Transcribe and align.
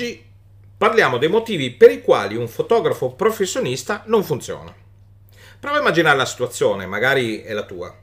Oggi 0.00 0.24
parliamo 0.78 1.18
dei 1.18 1.28
motivi 1.28 1.72
per 1.72 1.90
i 1.90 2.00
quali 2.00 2.34
un 2.34 2.48
fotografo 2.48 3.12
professionista 3.12 4.02
non 4.06 4.24
funziona. 4.24 4.74
Prova 5.60 5.76
a 5.76 5.80
immaginare 5.80 6.16
la 6.16 6.24
situazione, 6.24 6.86
magari 6.86 7.42
è 7.42 7.52
la 7.52 7.66
tua. 7.66 7.94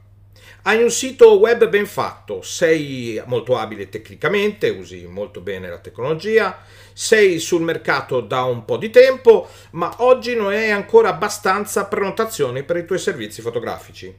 Hai 0.62 0.80
un 0.80 0.92
sito 0.92 1.40
web 1.40 1.68
ben 1.68 1.86
fatto, 1.86 2.40
sei 2.40 3.20
molto 3.26 3.58
abile 3.58 3.88
tecnicamente, 3.88 4.68
usi 4.68 5.08
molto 5.08 5.40
bene 5.40 5.68
la 5.68 5.80
tecnologia, 5.80 6.62
sei 6.92 7.40
sul 7.40 7.62
mercato 7.62 8.20
da 8.20 8.44
un 8.44 8.64
po' 8.64 8.76
di 8.76 8.90
tempo, 8.90 9.48
ma 9.72 9.92
oggi 9.96 10.36
non 10.36 10.52
hai 10.52 10.70
ancora 10.70 11.08
abbastanza 11.08 11.86
prenotazioni 11.86 12.62
per 12.62 12.76
i 12.76 12.84
tuoi 12.84 13.00
servizi 13.00 13.42
fotografici. 13.42 14.16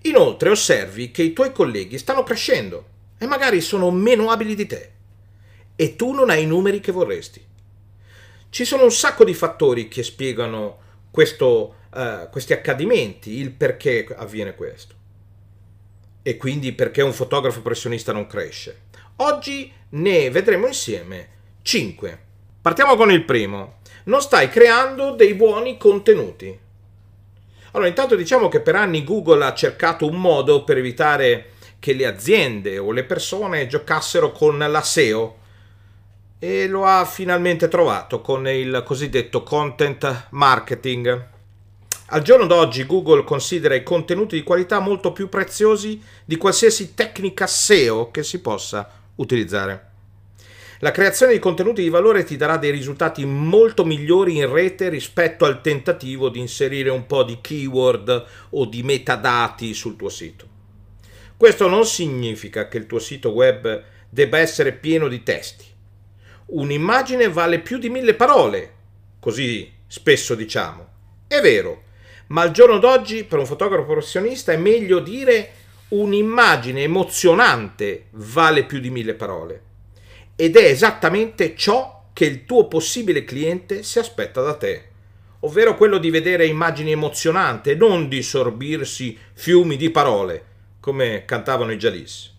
Inoltre 0.00 0.50
osservi 0.50 1.12
che 1.12 1.22
i 1.22 1.32
tuoi 1.32 1.52
colleghi 1.52 1.96
stanno 1.96 2.24
crescendo 2.24 2.86
e 3.18 3.26
magari 3.26 3.60
sono 3.60 3.88
meno 3.92 4.32
abili 4.32 4.56
di 4.56 4.66
te 4.66 4.91
e 5.82 5.96
tu 5.96 6.12
non 6.12 6.30
hai 6.30 6.44
i 6.44 6.46
numeri 6.46 6.78
che 6.78 6.92
vorresti. 6.92 7.44
Ci 8.50 8.64
sono 8.64 8.84
un 8.84 8.92
sacco 8.92 9.24
di 9.24 9.34
fattori 9.34 9.88
che 9.88 10.04
spiegano 10.04 10.78
questo, 11.10 11.74
uh, 11.92 12.30
questi 12.30 12.52
accadimenti, 12.52 13.32
il 13.40 13.50
perché 13.50 14.06
avviene 14.16 14.54
questo 14.54 14.94
e 16.22 16.36
quindi 16.36 16.70
perché 16.70 17.02
un 17.02 17.12
fotografo 17.12 17.62
professionista 17.62 18.12
non 18.12 18.28
cresce. 18.28 18.82
Oggi 19.16 19.72
ne 19.88 20.30
vedremo 20.30 20.68
insieme 20.68 21.28
5. 21.62 22.18
Partiamo 22.62 22.94
con 22.94 23.10
il 23.10 23.24
primo. 23.24 23.78
Non 24.04 24.22
stai 24.22 24.48
creando 24.50 25.16
dei 25.16 25.34
buoni 25.34 25.76
contenuti. 25.78 26.56
Allora, 27.72 27.88
intanto 27.88 28.14
diciamo 28.14 28.46
che 28.46 28.60
per 28.60 28.76
anni 28.76 29.02
Google 29.02 29.44
ha 29.44 29.52
cercato 29.52 30.06
un 30.06 30.20
modo 30.20 30.62
per 30.62 30.78
evitare 30.78 31.54
che 31.80 31.92
le 31.92 32.06
aziende 32.06 32.78
o 32.78 32.92
le 32.92 33.02
persone 33.02 33.66
giocassero 33.66 34.30
con 34.30 34.56
la 34.58 34.82
SEO 34.82 35.40
e 36.44 36.66
lo 36.66 36.84
ha 36.84 37.04
finalmente 37.04 37.68
trovato 37.68 38.20
con 38.20 38.48
il 38.48 38.82
cosiddetto 38.84 39.44
content 39.44 40.26
marketing. 40.30 41.28
Al 42.06 42.22
giorno 42.22 42.46
d'oggi 42.46 42.84
Google 42.84 43.22
considera 43.22 43.76
i 43.76 43.84
contenuti 43.84 44.34
di 44.34 44.42
qualità 44.42 44.80
molto 44.80 45.12
più 45.12 45.28
preziosi 45.28 46.02
di 46.24 46.36
qualsiasi 46.36 46.94
tecnica 46.94 47.46
SEO 47.46 48.10
che 48.10 48.24
si 48.24 48.40
possa 48.40 48.90
utilizzare. 49.14 49.90
La 50.80 50.90
creazione 50.90 51.34
di 51.34 51.38
contenuti 51.38 51.80
di 51.80 51.88
valore 51.88 52.24
ti 52.24 52.36
darà 52.36 52.56
dei 52.56 52.72
risultati 52.72 53.24
molto 53.24 53.84
migliori 53.84 54.38
in 54.38 54.52
rete 54.52 54.88
rispetto 54.88 55.44
al 55.44 55.60
tentativo 55.60 56.28
di 56.28 56.40
inserire 56.40 56.90
un 56.90 57.06
po' 57.06 57.22
di 57.22 57.38
keyword 57.40 58.24
o 58.50 58.64
di 58.64 58.82
metadati 58.82 59.74
sul 59.74 59.94
tuo 59.94 60.08
sito. 60.08 60.48
Questo 61.36 61.68
non 61.68 61.86
significa 61.86 62.66
che 62.66 62.78
il 62.78 62.86
tuo 62.86 62.98
sito 62.98 63.30
web 63.30 63.84
debba 64.08 64.38
essere 64.38 64.72
pieno 64.72 65.06
di 65.06 65.22
testi. 65.22 65.70
Un'immagine 66.52 67.30
vale 67.30 67.60
più 67.60 67.78
di 67.78 67.88
mille 67.88 68.12
parole, 68.12 68.74
così 69.20 69.72
spesso 69.86 70.34
diciamo. 70.34 70.86
È 71.26 71.40
vero, 71.40 71.84
ma 72.26 72.42
al 72.42 72.50
giorno 72.50 72.78
d'oggi 72.78 73.24
per 73.24 73.38
un 73.38 73.46
fotografo 73.46 73.86
professionista 73.86 74.52
è 74.52 74.58
meglio 74.58 74.98
dire 74.98 75.50
un'immagine 75.88 76.82
emozionante 76.82 78.08
vale 78.10 78.64
più 78.64 78.80
di 78.80 78.90
mille 78.90 79.14
parole. 79.14 79.62
Ed 80.36 80.56
è 80.56 80.64
esattamente 80.64 81.56
ciò 81.56 82.08
che 82.12 82.26
il 82.26 82.44
tuo 82.44 82.68
possibile 82.68 83.24
cliente 83.24 83.82
si 83.82 83.98
aspetta 83.98 84.42
da 84.42 84.54
te, 84.54 84.88
ovvero 85.40 85.74
quello 85.74 85.96
di 85.96 86.10
vedere 86.10 86.44
immagini 86.44 86.92
emozionanti 86.92 87.70
e 87.70 87.76
non 87.76 88.08
di 88.08 88.22
sorbirsi 88.22 89.16
fiumi 89.32 89.78
di 89.78 89.88
parole, 89.88 90.44
come 90.80 91.24
cantavano 91.24 91.72
i 91.72 91.78
Jalis. 91.78 92.30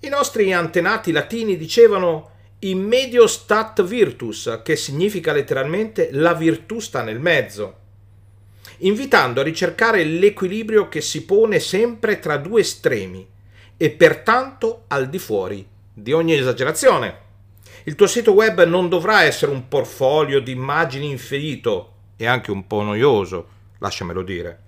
I 0.00 0.08
nostri 0.08 0.54
antenati 0.54 1.12
latini 1.12 1.58
dicevano 1.58 2.32
in 2.64 2.80
medio 2.82 3.26
stat 3.26 3.82
virtus, 3.82 4.60
che 4.62 4.76
significa 4.76 5.32
letteralmente 5.32 6.08
la 6.12 6.34
virtù 6.34 6.78
sta 6.78 7.02
nel 7.02 7.20
mezzo 7.20 7.82
invitando 8.78 9.40
a 9.40 9.44
ricercare 9.44 10.04
l'equilibrio 10.04 10.88
che 10.88 11.00
si 11.00 11.24
pone 11.24 11.60
sempre 11.60 12.18
tra 12.18 12.36
due 12.36 12.60
estremi 12.60 13.26
e 13.76 13.90
pertanto 13.90 14.84
al 14.88 15.08
di 15.08 15.18
fuori 15.18 15.66
di 15.92 16.12
ogni 16.12 16.34
esagerazione. 16.34 17.22
Il 17.84 17.94
tuo 17.94 18.06
sito 18.06 18.32
web 18.32 18.64
non 18.64 18.88
dovrà 18.88 19.22
essere 19.22 19.52
un 19.52 19.68
portfolio 19.68 20.40
di 20.40 20.52
immagini 20.52 21.10
infinito 21.10 21.92
e 22.16 22.26
anche 22.26 22.50
un 22.50 22.66
po' 22.66 22.82
noioso, 22.82 23.48
lasciamelo 23.78 24.22
dire, 24.22 24.62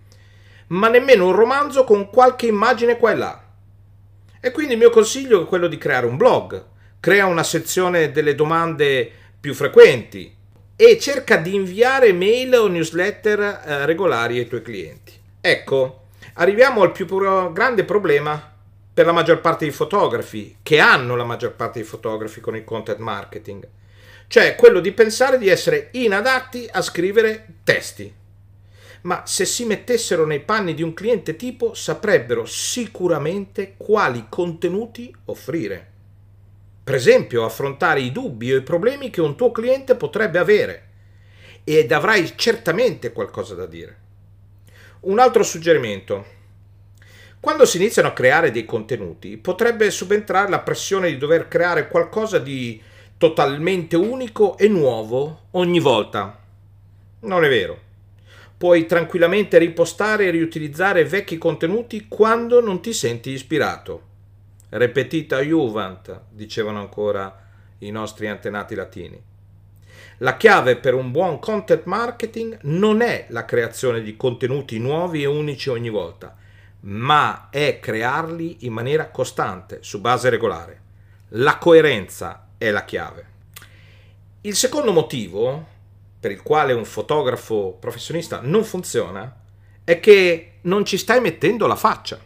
ma 0.68 0.88
nemmeno 0.88 1.26
un 1.26 1.34
romanzo 1.34 1.84
con 1.84 2.10
qualche 2.10 2.46
immagine 2.46 2.98
qua 2.98 3.10
e 3.10 3.16
là. 3.16 3.44
E 4.40 4.50
quindi 4.50 4.74
il 4.74 4.78
mio 4.78 4.90
consiglio 4.90 5.42
è 5.42 5.46
quello 5.46 5.66
di 5.66 5.78
creare 5.78 6.06
un 6.06 6.16
blog, 6.16 6.64
crea 7.00 7.26
una 7.26 7.44
sezione 7.44 8.10
delle 8.10 8.34
domande 8.34 9.10
più 9.40 9.54
frequenti, 9.54 10.34
e 10.76 10.98
cerca 10.98 11.36
di 11.36 11.54
inviare 11.54 12.12
mail 12.12 12.54
o 12.54 12.66
newsletter 12.66 13.40
eh, 13.40 13.86
regolari 13.86 14.38
ai 14.38 14.46
tuoi 14.46 14.60
clienti. 14.60 15.12
Ecco, 15.40 16.08
arriviamo 16.34 16.82
al 16.82 16.92
più 16.92 17.06
grande 17.06 17.84
problema 17.84 18.54
per 18.92 19.06
la 19.06 19.12
maggior 19.12 19.40
parte 19.40 19.64
dei 19.64 19.72
fotografi, 19.72 20.58
che 20.62 20.78
hanno 20.78 21.16
la 21.16 21.24
maggior 21.24 21.54
parte 21.54 21.78
dei 21.78 21.88
fotografi 21.88 22.40
con 22.40 22.56
il 22.56 22.64
content 22.64 22.98
marketing, 22.98 23.66
cioè 24.26 24.54
quello 24.54 24.80
di 24.80 24.92
pensare 24.92 25.38
di 25.38 25.48
essere 25.48 25.88
inadatti 25.92 26.68
a 26.70 26.82
scrivere 26.82 27.46
testi. 27.64 28.12
Ma 29.02 29.22
se 29.24 29.44
si 29.44 29.64
mettessero 29.64 30.26
nei 30.26 30.40
panni 30.40 30.74
di 30.74 30.82
un 30.82 30.92
cliente 30.92 31.36
tipo, 31.36 31.74
saprebbero 31.74 32.44
sicuramente 32.44 33.74
quali 33.76 34.26
contenuti 34.28 35.14
offrire. 35.26 35.92
Per 36.86 36.94
esempio, 36.94 37.44
affrontare 37.44 37.98
i 37.98 38.12
dubbi 38.12 38.52
o 38.52 38.56
i 38.56 38.62
problemi 38.62 39.10
che 39.10 39.20
un 39.20 39.34
tuo 39.34 39.50
cliente 39.50 39.97
potrebbe 39.97 40.38
avere 40.38 40.88
ed 41.64 41.91
avrai 41.91 42.34
certamente 42.36 43.10
qualcosa 43.10 43.56
da 43.56 43.66
dire. 43.66 43.98
Un 45.00 45.19
altro 45.19 45.42
suggerimento. 45.42 46.25
Quando 47.41 47.64
si 47.64 47.78
iniziano 47.78 48.06
a 48.06 48.12
creare 48.12 48.52
dei 48.52 48.64
contenuti, 48.64 49.36
potrebbe 49.36 49.91
subentrare 49.91 50.48
la 50.48 50.60
pressione 50.60 51.08
di 51.08 51.19
dover 51.19 51.48
creare 51.48 51.88
qualcosa 51.88 52.38
di 52.38 52.80
totalmente 53.19 53.96
unico 53.96 54.56
e 54.56 54.69
nuovo 54.69 55.46
ogni 55.50 55.80
volta. 55.80 56.38
Non 57.22 57.42
è 57.42 57.48
vero. 57.48 57.80
Puoi 58.56 58.86
tranquillamente 58.86 59.58
ripostare 59.58 60.26
e 60.26 60.30
riutilizzare 60.30 61.04
vecchi 61.04 61.36
contenuti 61.36 62.06
quando 62.06 62.60
non 62.60 62.80
ti 62.80 62.92
senti 62.92 63.30
ispirato. 63.30 64.14
Repetita 64.69 65.41
Juvent, 65.41 66.22
dicevano 66.31 66.81
ancora 66.81 67.44
i 67.78 67.91
nostri 67.91 68.28
antenati 68.28 68.75
latini. 68.75 69.22
La 70.19 70.37
chiave 70.37 70.77
per 70.77 70.94
un 70.94 71.10
buon 71.10 71.38
content 71.38 71.84
marketing 71.84 72.59
non 72.62 73.03
è 73.03 73.26
la 73.28 73.44
creazione 73.44 74.00
di 74.00 74.16
contenuti 74.16 74.78
nuovi 74.78 75.22
e 75.22 75.26
unici 75.26 75.69
ogni 75.69 75.91
volta, 75.91 76.34
ma 76.81 77.49
è 77.50 77.78
crearli 77.81 78.59
in 78.60 78.72
maniera 78.72 79.10
costante, 79.10 79.78
su 79.82 80.00
base 80.00 80.31
regolare. 80.31 80.81
La 81.31 81.59
coerenza 81.59 82.49
è 82.56 82.71
la 82.71 82.84
chiave. 82.84 83.34
Il 84.43 84.55
secondo 84.55 84.93
motivo 84.93 85.75
per 86.19 86.31
il 86.31 86.43
quale 86.43 86.72
un 86.72 86.84
fotografo 86.84 87.76
professionista 87.78 88.41
non 88.43 88.65
funziona 88.65 89.43
è 89.84 90.00
che 90.00 90.53
non 90.62 90.84
ci 90.84 90.97
stai 90.97 91.21
mettendo 91.21 91.66
la 91.66 91.76
faccia. 91.76 92.19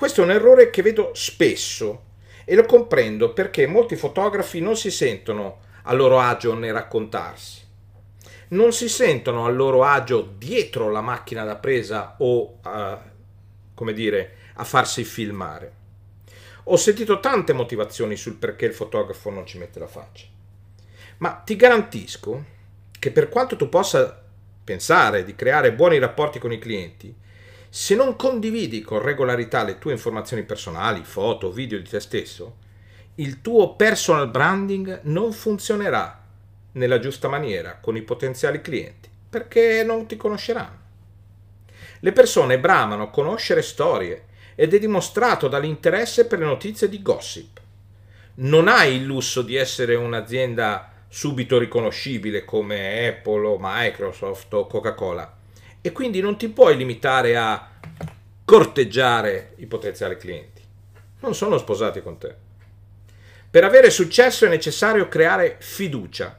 Questo 0.00 0.22
è 0.22 0.24
un 0.24 0.30
errore 0.30 0.70
che 0.70 0.80
vedo 0.80 1.10
spesso 1.12 2.04
e 2.46 2.54
lo 2.54 2.64
comprendo 2.64 3.34
perché 3.34 3.66
molti 3.66 3.96
fotografi 3.96 4.58
non 4.58 4.74
si 4.74 4.90
sentono 4.90 5.58
a 5.82 5.92
loro 5.92 6.18
agio 6.18 6.54
nel 6.54 6.72
raccontarsi. 6.72 7.60
Non 8.48 8.72
si 8.72 8.88
sentono 8.88 9.44
a 9.44 9.50
loro 9.50 9.84
agio 9.84 10.22
dietro 10.38 10.88
la 10.88 11.02
macchina 11.02 11.44
da 11.44 11.56
presa 11.56 12.14
o 12.16 12.60
a, 12.62 12.98
come 13.74 13.92
dire, 13.92 14.36
a 14.54 14.64
farsi 14.64 15.04
filmare. 15.04 15.72
Ho 16.64 16.76
sentito 16.76 17.20
tante 17.20 17.52
motivazioni 17.52 18.16
sul 18.16 18.36
perché 18.36 18.64
il 18.64 18.72
fotografo 18.72 19.28
non 19.28 19.44
ci 19.44 19.58
mette 19.58 19.78
la 19.78 19.86
faccia. 19.86 20.24
Ma 21.18 21.32
ti 21.44 21.56
garantisco 21.56 22.44
che 22.98 23.10
per 23.10 23.28
quanto 23.28 23.54
tu 23.54 23.68
possa 23.68 24.24
pensare 24.64 25.24
di 25.24 25.34
creare 25.34 25.74
buoni 25.74 25.98
rapporti 25.98 26.38
con 26.38 26.52
i 26.52 26.58
clienti, 26.58 27.14
se 27.72 27.94
non 27.94 28.16
condividi 28.16 28.80
con 28.82 29.00
regolarità 29.00 29.62
le 29.62 29.78
tue 29.78 29.92
informazioni 29.92 30.42
personali, 30.42 31.04
foto, 31.04 31.52
video 31.52 31.78
di 31.78 31.88
te 31.88 32.00
stesso, 32.00 32.56
il 33.16 33.40
tuo 33.40 33.76
personal 33.76 34.28
branding 34.28 35.02
non 35.04 35.32
funzionerà 35.32 36.20
nella 36.72 36.98
giusta 36.98 37.28
maniera 37.28 37.78
con 37.80 37.94
i 37.94 38.02
potenziali 38.02 38.60
clienti 38.60 39.08
perché 39.30 39.84
non 39.84 40.06
ti 40.06 40.16
conosceranno. 40.16 40.78
Le 42.00 42.12
persone 42.12 42.58
bramano 42.58 43.10
conoscere 43.10 43.62
storie 43.62 44.24
ed 44.56 44.74
è 44.74 44.80
dimostrato 44.80 45.46
dall'interesse 45.46 46.26
per 46.26 46.40
le 46.40 46.46
notizie 46.46 46.88
di 46.88 47.00
gossip. 47.00 47.60
Non 48.36 48.66
hai 48.66 48.96
il 48.96 49.04
lusso 49.04 49.42
di 49.42 49.54
essere 49.54 49.94
un'azienda 49.94 50.90
subito 51.06 51.56
riconoscibile 51.56 52.44
come 52.44 53.06
Apple 53.06 53.46
o 53.46 53.58
Microsoft 53.60 54.52
o 54.54 54.66
Coca-Cola 54.66 55.38
e 55.80 55.92
quindi 55.92 56.20
non 56.20 56.36
ti 56.36 56.48
puoi 56.48 56.76
limitare 56.76 57.36
a 57.36 57.68
corteggiare 58.44 59.54
i 59.56 59.66
potenziali 59.66 60.16
clienti. 60.16 60.60
Non 61.20 61.34
sono 61.34 61.58
sposati 61.58 62.02
con 62.02 62.18
te. 62.18 62.34
Per 63.50 63.64
avere 63.64 63.90
successo 63.90 64.46
è 64.46 64.48
necessario 64.48 65.08
creare 65.08 65.56
fiducia 65.60 66.38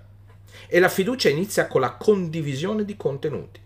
e 0.67 0.79
la 0.79 0.89
fiducia 0.89 1.29
inizia 1.29 1.67
con 1.67 1.81
la 1.81 1.91
condivisione 1.91 2.85
di 2.85 2.95
contenuti. 2.95 3.59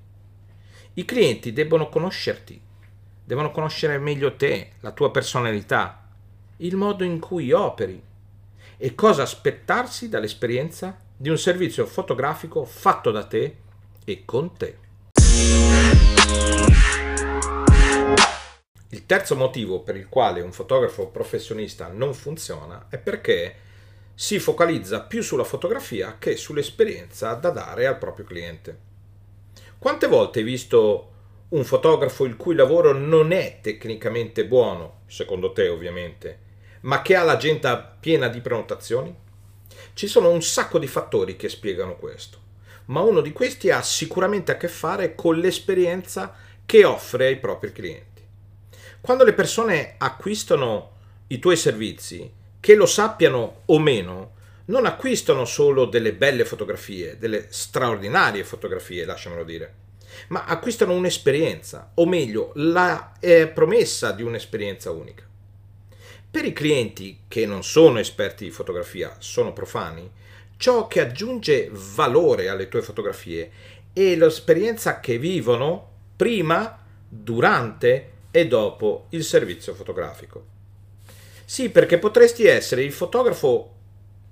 I 0.93 1.05
clienti 1.05 1.53
debbono 1.53 1.89
conoscerti, 1.89 2.59
devono 3.23 3.51
conoscere 3.51 3.97
meglio 3.97 4.35
te, 4.35 4.71
la 4.79 4.91
tua 4.91 5.11
personalità, 5.11 6.07
il 6.57 6.75
modo 6.75 7.03
in 7.03 7.19
cui 7.19 7.51
operi 7.51 8.01
e 8.77 8.95
cosa 8.95 9.23
aspettarsi 9.23 10.09
dall'esperienza 10.09 10.97
di 11.15 11.29
un 11.29 11.37
servizio 11.37 11.85
fotografico 11.85 12.65
fatto 12.65 13.11
da 13.11 13.25
te 13.25 13.57
e 14.03 14.23
con 14.25 14.55
te. 14.55 14.77
Il 18.89 19.05
terzo 19.05 19.35
motivo 19.35 19.81
per 19.81 19.95
il 19.95 20.09
quale 20.09 20.41
un 20.41 20.51
fotografo 20.51 21.07
professionista 21.07 21.87
non 21.87 22.13
funziona 22.13 22.87
è 22.89 22.97
perché 22.97 23.55
si 24.15 24.39
focalizza 24.39 25.01
più 25.01 25.21
sulla 25.21 25.43
fotografia 25.43 26.15
che 26.17 26.37
sull'esperienza 26.37 27.33
da 27.33 27.49
dare 27.49 27.85
al 27.85 27.97
proprio 27.97 28.25
cliente. 28.25 28.79
Quante 29.77 30.07
volte 30.07 30.39
hai 30.39 30.45
visto 30.45 31.11
un 31.49 31.63
fotografo 31.63 32.25
il 32.25 32.37
cui 32.37 32.55
lavoro 32.55 32.93
non 32.93 33.31
è 33.31 33.59
tecnicamente 33.61 34.45
buono, 34.45 35.01
secondo 35.05 35.51
te 35.51 35.67
ovviamente, 35.67 36.39
ma 36.81 37.01
che 37.01 37.15
ha 37.15 37.23
l'agenda 37.23 37.77
piena 37.77 38.27
di 38.27 38.41
prenotazioni? 38.41 39.15
Ci 39.93 40.07
sono 40.07 40.29
un 40.29 40.41
sacco 40.41 40.79
di 40.79 40.87
fattori 40.87 41.35
che 41.35 41.49
spiegano 41.49 41.97
questo, 41.97 42.39
ma 42.85 43.01
uno 43.01 43.21
di 43.21 43.31
questi 43.31 43.69
ha 43.69 43.81
sicuramente 43.81 44.51
a 44.51 44.57
che 44.57 44.67
fare 44.67 45.15
con 45.15 45.39
l'esperienza 45.39 46.33
che 46.65 46.83
offre 46.83 47.27
ai 47.27 47.37
propri 47.37 47.71
clienti. 47.71 48.21
Quando 49.01 49.23
le 49.23 49.33
persone 49.33 49.95
acquistano 49.97 50.91
i 51.27 51.39
tuoi 51.39 51.57
servizi, 51.57 52.31
che 52.59 52.75
lo 52.75 52.85
sappiano 52.85 53.61
o 53.65 53.79
meno, 53.79 54.33
non 54.65 54.85
acquistano 54.85 55.45
solo 55.45 55.85
delle 55.85 56.13
belle 56.13 56.45
fotografie, 56.45 57.17
delle 57.19 57.47
straordinarie 57.49 58.43
fotografie, 58.43 59.05
lasciamelo 59.05 59.43
dire, 59.43 59.73
ma 60.29 60.45
acquistano 60.45 60.93
un'esperienza, 60.93 61.91
o 61.95 62.05
meglio, 62.05 62.51
la 62.55 63.13
eh, 63.19 63.47
promessa 63.47 64.11
di 64.11 64.23
un'esperienza 64.23 64.91
unica. 64.91 65.23
Per 66.31 66.45
i 66.45 66.53
clienti 66.53 67.19
che 67.27 67.45
non 67.45 67.63
sono 67.63 67.99
esperti 67.99 68.45
di 68.45 68.51
fotografia, 68.51 69.15
sono 69.19 69.53
profani, 69.53 70.09
ciò 70.57 70.87
che 70.87 71.01
aggiunge 71.01 71.69
valore 71.71 72.49
alle 72.49 72.67
tue 72.67 72.81
fotografie 72.81 73.51
è 73.93 74.15
l'esperienza 74.15 74.99
che 74.99 75.17
vivono 75.17 75.91
prima, 76.15 76.79
durante 77.07 78.11
e 78.31 78.47
dopo 78.47 79.07
il 79.09 79.23
servizio 79.23 79.73
fotografico. 79.73 80.53
Sì, 81.45 81.69
perché 81.69 81.99
potresti 81.99 82.45
essere 82.45 82.83
il 82.83 82.91
fotografo 82.91 83.71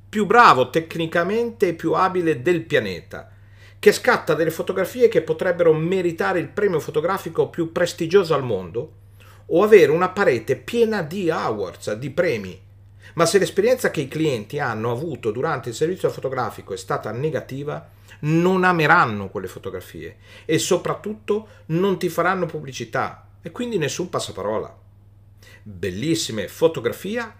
più 0.10 0.26
bravo 0.26 0.70
tecnicamente 0.70 1.70
e 1.70 1.74
più 1.74 1.94
abile 1.94 2.42
del 2.42 2.64
pianeta, 2.64 3.32
che 3.80 3.92
scatta 3.92 4.34
delle 4.34 4.52
fotografie 4.52 5.08
che 5.08 5.22
potrebbero 5.22 5.74
meritare 5.74 6.40
il 6.40 6.50
premio 6.50 6.80
fotografico 6.80 7.50
più 7.50 7.72
prestigioso 7.72 8.34
al 8.34 8.44
mondo, 8.44 8.94
o 9.48 9.64
avere 9.64 9.92
una 9.92 10.10
parete 10.10 10.56
piena 10.56 11.02
di 11.02 11.30
awards, 11.30 11.94
di 11.94 12.10
premi. 12.10 12.63
Ma 13.14 13.26
se 13.26 13.38
l'esperienza 13.38 13.92
che 13.92 14.02
i 14.02 14.08
clienti 14.08 14.60
hanno 14.60 14.92
avuto 14.92 15.32
durante 15.32 15.70
il 15.70 15.76
servizio 15.76 16.10
fotografico 16.10 16.74
è 16.74 16.78
stata 16.78 17.12
negativa, 17.12 17.88
non 18.22 18.64
ameranno 18.64 19.30
quelle 19.30 19.48
fotografie 19.48 20.18
e 20.46 20.58
soprattutto 20.58 21.48
non 21.68 22.00
ti 22.00 22.10
faranno 22.10 22.46
pubblicità, 22.46 23.28
e 23.42 23.52
quindi 23.52 23.78
nessun 23.78 24.10
passaparola. 24.10 24.76
Bellissime 25.62 26.48
fotografia, 26.48 27.36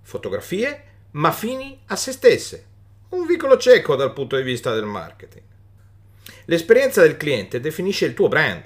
fotografie, 0.00 0.84
ma 1.12 1.30
fini 1.30 1.78
a 1.86 1.96
se 1.96 2.12
stesse. 2.12 2.66
Un 3.10 3.26
vicolo 3.26 3.58
cieco 3.58 3.94
dal 3.94 4.12
punto 4.12 4.36
di 4.36 4.42
vista 4.42 4.72
del 4.72 4.86
marketing. 4.86 5.44
L'esperienza 6.46 7.02
del 7.02 7.16
cliente 7.16 7.60
definisce 7.60 8.06
il 8.06 8.14
tuo 8.14 8.28
brand, 8.28 8.64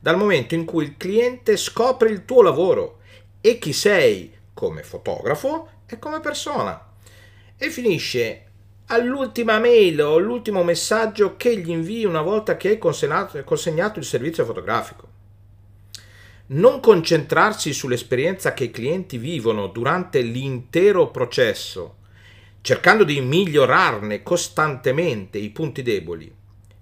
dal 0.00 0.16
momento 0.16 0.54
in 0.54 0.64
cui 0.64 0.84
il 0.84 0.96
cliente 0.96 1.56
scopre 1.56 2.08
il 2.08 2.24
tuo 2.24 2.42
lavoro 2.42 3.00
e 3.40 3.58
chi 3.58 3.72
sei 3.72 4.34
come 4.54 4.82
fotografo 4.82 5.68
e 5.94 5.98
come 5.98 6.20
persona. 6.20 6.90
E 7.56 7.70
finisce 7.70 8.46
all'ultima 8.86 9.58
mail 9.58 10.02
o 10.02 10.16
all'ultimo 10.16 10.62
messaggio 10.62 11.36
che 11.36 11.56
gli 11.56 11.70
invii 11.70 12.04
una 12.04 12.22
volta 12.22 12.56
che 12.56 12.68
hai 12.70 12.78
consegnato 12.78 13.98
il 13.98 14.04
servizio 14.04 14.44
fotografico 14.44 15.12
non 16.52 16.80
concentrarsi 16.80 17.72
sull'esperienza 17.72 18.52
che 18.52 18.64
i 18.64 18.70
clienti 18.70 19.16
vivono 19.16 19.68
durante 19.68 20.20
l'intero 20.20 21.10
processo, 21.10 21.96
cercando 22.60 23.04
di 23.04 23.20
migliorarne 23.20 24.22
costantemente 24.22 25.38
i 25.38 25.50
punti 25.50 25.82
deboli 25.82 26.30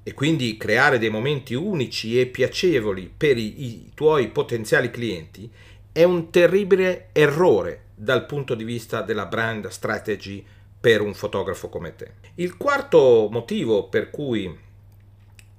e 0.03 0.15
quindi 0.15 0.57
creare 0.57 0.99
dei 0.99 1.11
momenti 1.11 1.55
unici 1.55 2.19
e 2.19 2.27
piacevoli 2.27 3.13
per 3.15 3.37
i, 3.37 3.65
i 3.65 3.91
tuoi 3.95 4.29
potenziali 4.29 4.91
clienti, 4.91 5.49
è 5.93 6.03
un 6.03 6.31
terribile 6.31 7.11
errore 7.13 7.85
dal 8.03 8.25
punto 8.25 8.55
di 8.55 8.65
vista 8.65 9.03
della 9.03 9.27
brand 9.27 9.69
strategy 9.69 10.43
per 10.81 11.03
un 11.03 11.13
fotografo 11.13 11.69
come 11.69 11.95
te. 11.95 12.13
Il 12.37 12.57
quarto 12.57 13.29
motivo 13.31 13.89
per 13.89 14.09
cui 14.09 14.69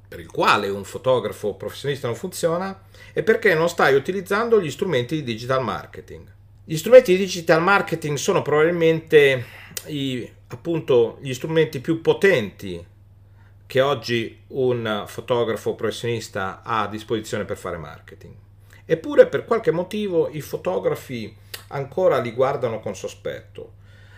per 0.07 0.19
il 0.19 0.31
quale 0.31 0.67
un 0.67 0.83
fotografo 0.83 1.53
professionista 1.53 2.07
non 2.07 2.15
funziona 2.15 2.81
è 3.13 3.21
perché 3.21 3.53
non 3.53 3.69
stai 3.69 3.93
utilizzando 3.93 4.59
gli 4.59 4.71
strumenti 4.71 5.15
di 5.15 5.23
digital 5.23 5.63
marketing. 5.63 6.27
Gli 6.63 6.75
strumenti 6.75 7.11
di 7.11 7.19
digital 7.19 7.61
marketing 7.61 8.17
sono 8.17 8.41
probabilmente 8.41 9.45
i, 9.85 10.29
appunto 10.47 11.19
gli 11.21 11.33
strumenti 11.33 11.79
più 11.79 12.01
potenti 12.01 12.83
che 13.67 13.81
oggi 13.81 14.41
un 14.47 15.03
fotografo 15.05 15.75
professionista 15.75 16.61
ha 16.63 16.81
a 16.81 16.87
disposizione 16.87 17.45
per 17.45 17.57
fare 17.57 17.77
marketing. 17.77 18.33
Eppure 18.83 19.27
per 19.27 19.45
qualche 19.45 19.71
motivo 19.71 20.27
i 20.29 20.41
fotografi 20.41 21.37
ancora 21.71 22.19
li 22.19 22.31
guardano 22.31 22.79
con 22.79 22.95
sospetto. 22.95 23.73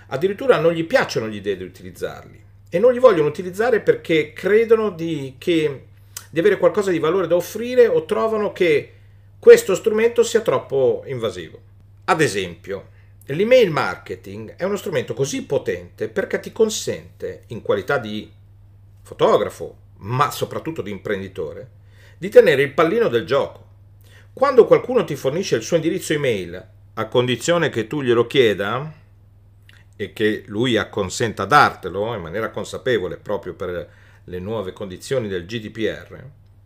Addirittura 0.08 0.60
non 0.60 0.74
gli 0.74 0.86
piacciono 0.86 1.28
l'idea 1.28 1.56
di 1.56 1.64
utilizzarli 1.64 2.44
e 2.70 2.80
non 2.80 2.92
li 2.92 3.00
vogliono 3.00 3.28
utilizzare 3.28 3.80
perché 3.80 4.34
credono 4.34 4.90
di, 4.90 5.36
che, 5.38 5.86
di 6.30 6.40
avere 6.40 6.58
qualcosa 6.58 6.92
di 6.92 7.00
valore 7.00 7.28
da 7.28 7.36
offrire 7.36 7.88
o 7.88 8.06
trovano 8.06 8.52
che 8.52 8.94
questo 9.40 9.76
strumento 9.76 10.24
sia 10.24 10.42
troppo 10.42 11.04
invasivo. 11.06 11.60
Ad 12.06 12.22
esempio, 12.22 12.90
l'email 13.26 13.70
marketing 13.70 14.56
è 14.56 14.64
uno 14.64 14.76
strumento 14.76 15.14
così 15.14 15.44
potente 15.46 16.10
perché 16.10 16.40
ti 16.40 16.52
consente, 16.52 17.44
in 17.48 17.62
qualità 17.62 17.98
di 17.98 18.32
fotografo, 19.02 19.78
ma 19.98 20.32
soprattutto 20.32 20.82
di 20.82 20.92
imprenditore, 20.92 21.70
di 22.18 22.30
tenere 22.30 22.62
il 22.62 22.74
pallino 22.74 23.08
del 23.08 23.26
gioco. 23.26 23.68
Quando 24.34 24.66
qualcuno 24.66 25.04
ti 25.04 25.16
fornisce 25.16 25.56
il 25.56 25.62
suo 25.62 25.76
indirizzo 25.76 26.14
email, 26.14 26.70
a 26.96 27.08
condizione 27.08 27.70
che 27.70 27.88
tu 27.88 28.02
glielo 28.02 28.28
chieda, 28.28 29.02
e 29.96 30.14
che 30.14 30.44
lui 30.48 30.78
acconsenta 30.78 31.44
a 31.44 31.48
dartelo 31.48 32.14
in 32.16 32.22
maniera 32.22 32.50
consapevole 32.50 33.18
proprio 33.18 33.54
per 33.54 33.90
le 34.24 34.40
nuove 34.40 34.74
condizioni 34.74 35.28
del 35.28 35.46
GDPR, 35.46 36.24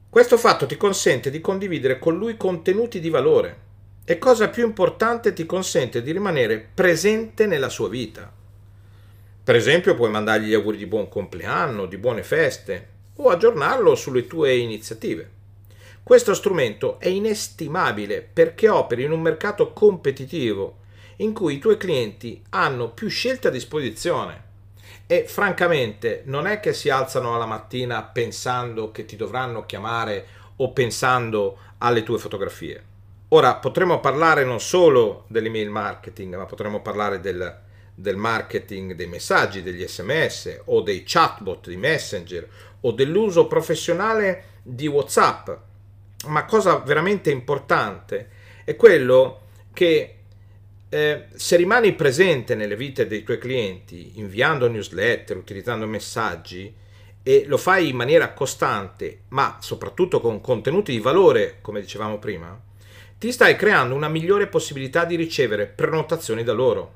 questo 0.10 0.38
fatto 0.38 0.65
ti 0.65 0.77
consente 0.77 1.29
di 1.29 1.41
condividere 1.41 2.00
con 2.00 2.17
lui 2.17 2.38
contenuti 2.38 3.00
di 3.00 3.10
valore 3.10 3.65
e 4.05 4.17
cosa 4.17 4.50
più 4.50 4.65
importante 4.65 5.34
ti 5.34 5.46
consente 5.46 6.01
di 6.01 6.12
rimanere 6.12 6.65
presente 6.74 7.46
nella 7.46 7.69
sua 7.69 7.89
vita. 7.89 8.31
Per 9.43 9.55
esempio 9.55 9.96
puoi 9.96 10.10
mandargli 10.10 10.48
gli 10.48 10.53
auguri 10.53 10.77
di 10.77 10.86
buon 10.86 11.10
compleanno, 11.10 11.86
di 11.86 11.98
buone 11.98 12.24
feste 12.24 12.96
o 13.15 13.29
aggiornarlo 13.29 13.96
sulle 13.96 14.27
tue 14.27 14.55
iniziative. 14.55 15.31
Questo 16.07 16.33
strumento 16.33 17.01
è 17.01 17.09
inestimabile 17.09 18.21
perché 18.21 18.69
operi 18.69 19.03
in 19.03 19.11
un 19.11 19.19
mercato 19.19 19.73
competitivo 19.73 20.77
in 21.17 21.33
cui 21.33 21.55
i 21.55 21.59
tuoi 21.59 21.75
clienti 21.75 22.41
hanno 22.51 22.91
più 22.91 23.09
scelte 23.09 23.49
a 23.49 23.51
disposizione 23.51 24.43
e 25.05 25.25
francamente 25.27 26.21
non 26.27 26.47
è 26.47 26.61
che 26.61 26.71
si 26.71 26.89
alzano 26.89 27.35
alla 27.35 27.45
mattina 27.45 28.03
pensando 28.03 28.89
che 28.89 29.03
ti 29.03 29.17
dovranno 29.17 29.65
chiamare 29.65 30.27
o 30.55 30.71
pensando 30.71 31.57
alle 31.79 32.03
tue 32.03 32.19
fotografie. 32.19 32.81
Ora 33.27 33.55
potremmo 33.55 33.99
parlare 33.99 34.45
non 34.45 34.61
solo 34.61 35.25
dell'email 35.27 35.69
marketing, 35.69 36.37
ma 36.37 36.45
potremmo 36.45 36.81
parlare 36.81 37.19
del, 37.19 37.53
del 37.93 38.15
marketing 38.15 38.93
dei 38.93 39.07
messaggi, 39.07 39.61
degli 39.61 39.85
sms 39.85 40.61
o 40.67 40.79
dei 40.79 41.03
chatbot 41.05 41.67
di 41.67 41.75
Messenger 41.75 42.47
o 42.79 42.93
dell'uso 42.93 43.45
professionale 43.45 44.61
di 44.63 44.87
WhatsApp. 44.87 45.49
Ma 46.25 46.45
cosa 46.45 46.77
veramente 46.77 47.29
importante 47.29 48.29
è 48.63 48.75
quello 48.75 49.41
che 49.71 50.15
eh, 50.89 51.25
se 51.33 51.55
rimani 51.55 51.93
presente 51.93 52.55
nelle 52.55 52.75
vite 52.75 53.07
dei 53.07 53.24
tuoi 53.24 53.38
clienti, 53.38 54.13
inviando 54.15 54.67
newsletter, 54.67 55.38
utilizzando 55.38 55.86
messaggi, 55.86 56.74
e 57.21 57.43
lo 57.45 57.57
fai 57.57 57.89
in 57.89 57.95
maniera 57.95 58.31
costante, 58.31 59.24
ma 59.29 59.57
soprattutto 59.59 60.21
con 60.21 60.39
contenuti 60.39 60.93
di 60.93 61.00
valore, 61.00 61.57
come 61.62 61.81
dicevamo 61.81 62.19
prima, 62.19 62.57
ti 63.17 63.31
stai 63.31 63.55
creando 63.55 63.95
una 63.95 64.07
migliore 64.07 64.47
possibilità 64.47 65.03
di 65.03 65.15
ricevere 65.15 65.65
prenotazioni 65.65 66.43
da 66.43 66.53
loro. 66.53 66.93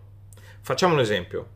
Facciamo 0.61 0.93
un 0.93 0.99
esempio. 1.01 1.47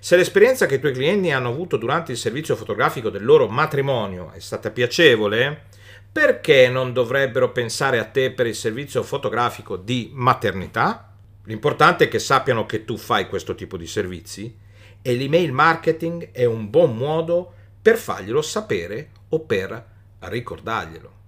Se 0.00 0.16
l'esperienza 0.16 0.66
che 0.66 0.74
i 0.74 0.80
tuoi 0.80 0.92
clienti 0.92 1.30
hanno 1.30 1.48
avuto 1.48 1.76
durante 1.76 2.12
il 2.12 2.18
servizio 2.18 2.56
fotografico 2.56 3.08
del 3.08 3.24
loro 3.24 3.48
matrimonio 3.48 4.32
è 4.32 4.40
stata 4.40 4.70
piacevole, 4.70 5.66
perché 6.12 6.68
non 6.68 6.92
dovrebbero 6.92 7.52
pensare 7.52 7.98
a 7.98 8.04
te 8.04 8.30
per 8.32 8.46
il 8.46 8.54
servizio 8.54 9.02
fotografico 9.02 9.76
di 9.76 10.10
maternità? 10.12 11.14
L'importante 11.44 12.04
è 12.04 12.08
che 12.08 12.18
sappiano 12.18 12.66
che 12.66 12.84
tu 12.84 12.98
fai 12.98 13.26
questo 13.28 13.54
tipo 13.54 13.78
di 13.78 13.86
servizi 13.86 14.54
e 15.00 15.14
l'email 15.14 15.52
marketing 15.52 16.30
è 16.30 16.44
un 16.44 16.68
buon 16.68 16.96
modo 16.96 17.52
per 17.80 17.96
farglielo 17.96 18.42
sapere 18.42 19.10
o 19.30 19.40
per 19.40 19.84
ricordarglielo. 20.18 21.20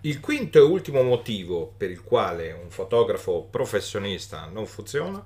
Il 0.00 0.20
quinto 0.20 0.58
e 0.58 0.62
ultimo 0.62 1.02
motivo 1.02 1.74
per 1.76 1.90
il 1.90 2.02
quale 2.02 2.52
un 2.52 2.70
fotografo 2.70 3.46
professionista 3.50 4.48
non 4.50 4.64
funziona 4.64 5.22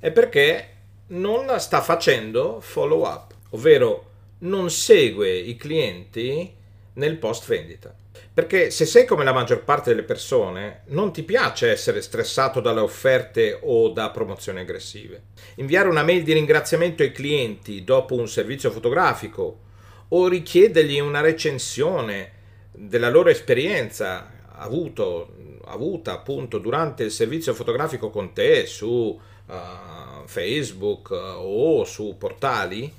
è 0.00 0.10
perché 0.10 0.74
non 1.08 1.58
sta 1.58 1.80
facendo 1.80 2.60
follow 2.60 3.06
up, 3.06 3.34
ovvero 3.50 4.07
non 4.40 4.70
segue 4.70 5.36
i 5.36 5.56
clienti 5.56 6.54
nel 6.94 7.16
post 7.16 7.46
vendita. 7.46 7.94
Perché 8.32 8.70
se 8.70 8.84
sei 8.84 9.04
come 9.04 9.24
la 9.24 9.32
maggior 9.32 9.64
parte 9.64 9.90
delle 9.90 10.04
persone, 10.04 10.82
non 10.86 11.12
ti 11.12 11.22
piace 11.24 11.70
essere 11.70 12.02
stressato 12.02 12.60
dalle 12.60 12.80
offerte 12.80 13.58
o 13.62 13.88
da 13.88 14.10
promozioni 14.10 14.60
aggressive. 14.60 15.22
Inviare 15.56 15.88
una 15.88 16.04
mail 16.04 16.22
di 16.22 16.32
ringraziamento 16.32 17.02
ai 17.02 17.12
clienti 17.12 17.82
dopo 17.82 18.14
un 18.14 18.28
servizio 18.28 18.70
fotografico 18.70 19.60
o 20.08 20.28
richiedergli 20.28 21.00
una 21.00 21.20
recensione 21.20 22.32
della 22.72 23.10
loro 23.10 23.28
esperienza 23.28 24.30
avuto, 24.52 25.34
avuta 25.64 26.12
appunto 26.12 26.58
durante 26.58 27.04
il 27.04 27.10
servizio 27.10 27.54
fotografico 27.54 28.10
con 28.10 28.32
te 28.32 28.66
su 28.66 28.88
uh, 28.88 30.26
Facebook 30.26 31.10
uh, 31.10 31.14
o 31.40 31.84
su 31.84 32.16
portali, 32.18 32.92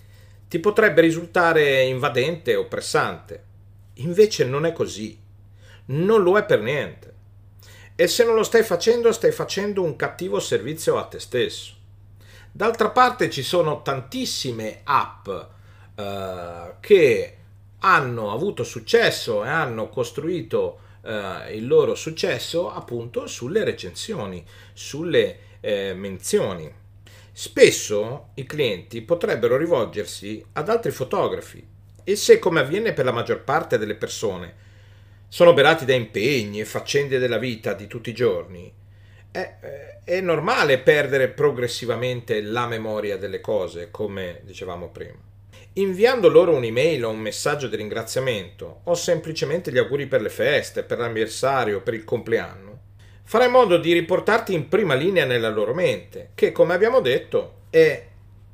ti 0.49 0.59
potrebbe 0.59 1.01
risultare 1.01 1.83
invadente 1.83 2.55
o 2.55 2.65
pressante. 2.65 3.43
Invece 3.95 4.45
non 4.45 4.65
è 4.65 4.73
così, 4.73 5.17
non 5.85 6.23
lo 6.23 6.37
è 6.37 6.43
per 6.43 6.61
niente. 6.61 7.13
E 7.95 8.07
se 8.07 8.25
non 8.25 8.33
lo 8.33 8.43
stai 8.43 8.63
facendo, 8.63 9.11
stai 9.11 9.31
facendo 9.31 9.83
un 9.83 9.95
cattivo 9.95 10.39
servizio 10.39 10.97
a 10.97 11.03
te 11.03 11.19
stesso. 11.19 11.75
D'altra 12.51 12.89
parte 12.89 13.29
ci 13.29 13.43
sono 13.43 13.83
tantissime 13.83 14.81
app 14.85 15.27
uh, 15.27 16.73
che 16.79 17.37
hanno 17.79 18.31
avuto 18.31 18.63
successo 18.63 19.45
e 19.45 19.49
hanno 19.49 19.89
costruito 19.89 20.79
uh, 21.01 21.53
il 21.53 21.67
loro 21.67 21.93
successo 21.93 22.73
appunto 22.73 23.27
sulle 23.27 23.63
recensioni, 23.63 24.43
sulle 24.73 25.37
eh, 25.59 25.93
menzioni. 25.93 26.78
Spesso 27.41 28.31
i 28.33 28.43
clienti 28.43 29.01
potrebbero 29.01 29.55
rivolgersi 29.55 30.43
ad 30.51 30.67
altri 30.67 30.91
fotografi 30.91 31.65
e 32.03 32.17
se, 32.17 32.37
come 32.37 32.59
avviene 32.59 32.91
per 32.91 33.05
la 33.05 33.13
maggior 33.13 33.45
parte 33.45 33.77
delle 33.77 33.95
persone, 33.95 34.53
sono 35.29 35.53
berati 35.53 35.85
da 35.85 35.93
impegni 35.93 36.59
e 36.59 36.65
faccende 36.65 37.17
della 37.17 37.37
vita 37.37 37.71
di 37.71 37.87
tutti 37.87 38.09
i 38.09 38.13
giorni, 38.13 38.69
è, 39.31 39.55
eh, 39.61 39.99
è 40.03 40.19
normale 40.19 40.79
perdere 40.79 41.29
progressivamente 41.29 42.41
la 42.41 42.67
memoria 42.67 43.15
delle 43.15 43.39
cose, 43.39 43.89
come 43.89 44.41
dicevamo 44.43 44.89
prima. 44.89 45.19
Inviando 45.75 46.27
loro 46.27 46.53
un'email 46.53 47.05
o 47.05 47.09
un 47.11 47.19
messaggio 47.19 47.69
di 47.69 47.77
ringraziamento 47.77 48.81
o 48.83 48.93
semplicemente 48.95 49.71
gli 49.71 49.77
auguri 49.77 50.07
per 50.07 50.19
le 50.21 50.27
feste, 50.27 50.83
per 50.83 50.97
l'anniversario, 50.97 51.79
per 51.79 51.93
il 51.93 52.03
compleanno, 52.03 52.68
Fare 53.29 53.45
in 53.45 53.51
modo 53.51 53.77
di 53.77 53.93
riportarti 53.93 54.55
in 54.55 54.67
prima 54.69 54.95
linea 54.95 55.23
nella 55.23 55.49
loro 55.49 55.75
mente, 55.75 56.31
che 56.33 56.51
come 56.51 56.73
abbiamo 56.73 56.99
detto 56.99 57.65
è 57.69 58.07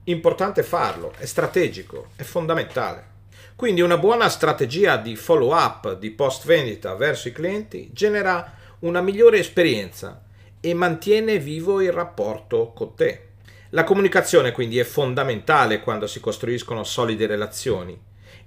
importante 0.03 0.63
farlo, 0.63 1.13
è 1.17 1.24
strategico, 1.24 2.08
è 2.17 2.24
fondamentale. 2.24 3.08
Quindi 3.55 3.79
una 3.79 3.98
buona 3.98 4.27
strategia 4.27 4.98
di 4.98 5.15
follow 5.15 5.55
up, 5.55 5.98
di 5.98 6.12
post 6.12 6.46
vendita 6.46 6.94
verso 6.96 7.29
i 7.29 7.32
clienti 7.32 7.91
genera 7.94 8.53
una 8.79 9.00
migliore 9.00 9.39
esperienza 9.39 10.22
e 10.60 10.74
mantiene 10.74 11.39
vivo 11.39 11.79
il 11.79 11.94
rapporto 11.94 12.74
con 12.75 12.96
te. 12.96 13.27
La 13.70 13.86
comunicazione 13.86 14.51
quindi 14.51 14.77
è 14.77 14.84
fondamentale 14.84 15.79
quando 15.79 16.05
si 16.05 16.20
costruiscono 16.20 16.84
solide 16.84 17.27
relazioni 17.27 17.98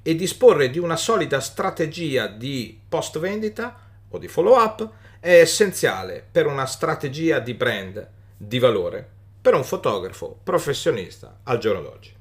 e 0.03 0.15
disporre 0.15 0.69
di 0.69 0.79
una 0.79 0.97
solida 0.97 1.41
strategia 1.41 2.27
di 2.27 2.79
post 2.87 3.19
vendita 3.19 3.81
o 4.11 4.19
di 4.19 4.29
follow 4.29 4.63
up 4.63 5.07
è 5.21 5.41
essenziale 5.41 6.27
per 6.31 6.47
una 6.47 6.67
strategia 6.67 7.41
di 7.41 7.55
brand 7.55 8.09
di 8.37 8.59
valore 8.59 9.17
per 9.41 9.55
un 9.55 9.65
fotografo 9.65 10.39
professionista 10.43 11.41
al 11.45 11.59
giorno 11.59 11.83
d'oggi. 11.83 12.15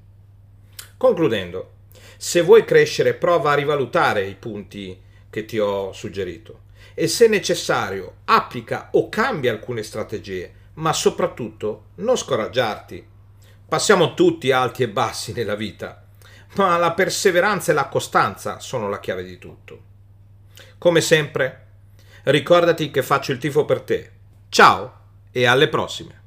Concludendo, 0.98 1.74
se 2.18 2.42
vuoi 2.42 2.66
crescere 2.66 3.14
prova 3.14 3.52
a 3.52 3.56
rivalutare 3.56 4.26
i 4.26 4.34
punti 4.34 5.00
che 5.30 5.46
ti 5.46 5.60
ho 5.60 5.92
suggerito 5.94 6.62
e 6.96 7.08
se 7.08 7.28
necessario 7.28 8.18
applica 8.26 8.90
o 8.94 9.10
cambia 9.10 9.52
alcune 9.52 9.84
strategie, 9.84 10.52
ma 10.76 10.94
soprattutto 10.94 11.90
non 11.96 12.18
scoraggiarti. 12.18 13.06
Passiamo 13.68 14.16
tutti 14.16 14.52
alti 14.52 14.82
e 14.82 14.90
bassi 14.90 15.34
nella 15.34 15.56
vita, 15.56 16.04
ma 16.56 16.78
la 16.78 16.94
perseveranza 16.94 17.72
e 17.72 17.76
la 17.76 17.88
costanza 17.88 18.60
sono 18.60 18.90
la 18.90 19.00
chiave 19.00 19.24
di 19.24 19.38
tutto. 19.38 19.82
Come 20.80 21.02
sempre, 21.02 21.67
Ricordati 22.30 22.92
che 22.92 23.04
faccio 23.04 23.32
il 23.32 23.38
tifo 23.38 23.64
per 23.64 23.80
te. 23.84 24.12
Ciao 24.50 24.94
e 25.32 25.46
alle 25.46 25.70
prossime! 25.70 26.27